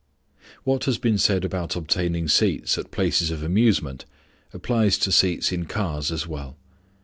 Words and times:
What 0.63 0.85
has 0.85 0.97
been 0.97 1.19
said 1.19 1.45
about 1.45 1.75
obtaining 1.75 2.27
seats 2.27 2.75
at 2.79 2.89
places 2.89 3.29
of 3.29 3.43
amusement 3.43 4.05
applies 4.51 4.97
to 4.97 5.11
seats 5.11 5.51
in 5.51 5.65
cars 5.67 6.11
as 6.11 6.25
well. 6.25 6.57